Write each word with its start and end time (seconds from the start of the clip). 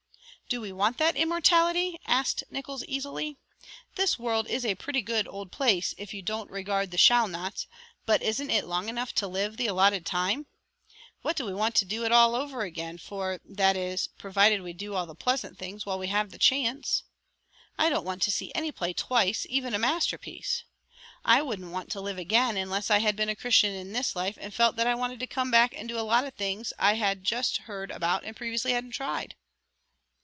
"Do 0.49 0.59
we 0.59 0.73
want 0.73 0.97
that 0.97 1.15
immortality?" 1.15 1.97
asked 2.05 2.43
Nickols 2.51 2.83
easily. 2.83 3.37
"This 3.95 4.19
world 4.19 4.49
is 4.49 4.65
a 4.65 4.75
pretty 4.75 5.01
good 5.01 5.25
old 5.25 5.49
place 5.49 5.95
if 5.97 6.13
you 6.13 6.21
don't 6.21 6.51
regard 6.51 6.91
the 6.91 6.97
'shalt 6.97 7.29
nots,' 7.31 7.67
but 8.05 8.21
isn't 8.21 8.49
it 8.49 8.65
long 8.65 8.89
enough 8.89 9.13
to 9.15 9.29
live 9.29 9.55
the 9.55 9.67
allotted 9.67 10.05
time? 10.05 10.47
What 11.21 11.37
do 11.37 11.45
we 11.45 11.53
want 11.53 11.73
to 11.75 11.85
do 11.85 12.03
it 12.03 12.11
all 12.11 12.35
over 12.35 12.63
again 12.63 12.97
for, 12.97 13.39
that 13.45 13.77
is, 13.77 14.07
provided 14.17 14.61
we 14.61 14.73
do 14.73 14.93
all 14.93 15.05
the 15.05 15.15
pleasant 15.15 15.57
things 15.57 15.85
while 15.85 15.97
we 15.97 16.07
have 16.07 16.31
the 16.31 16.37
chance? 16.37 17.03
I 17.79 17.89
don't 17.89 18.03
want 18.03 18.21
to 18.23 18.31
see 18.31 18.51
any 18.53 18.73
play 18.73 18.91
twice, 18.91 19.47
even 19.49 19.73
a 19.73 19.79
masterpiece. 19.79 20.65
I 21.23 21.41
wouldn't 21.41 21.71
want 21.71 21.89
to 21.91 22.01
live 22.01 22.17
again 22.17 22.57
unless 22.57 22.91
I 22.91 22.97
had 22.99 23.15
been 23.15 23.29
a 23.29 23.37
Christian 23.37 23.73
in 23.73 23.93
this 23.93 24.17
life 24.17 24.37
and 24.41 24.53
felt 24.53 24.75
that 24.75 24.85
I 24.85 24.95
wanted 24.95 25.21
to 25.21 25.27
come 25.27 25.49
back 25.49 25.73
and 25.73 25.87
do 25.87 25.97
a 25.97 26.01
lot 26.01 26.25
of 26.25 26.33
the 26.33 26.37
things 26.37 26.73
I 26.77 26.95
had 26.95 27.23
just 27.23 27.55
heard 27.55 27.89
about 27.89 28.25
and 28.25 28.35
previously 28.35 28.73
hadn't 28.73 28.91
tried." 28.91 29.35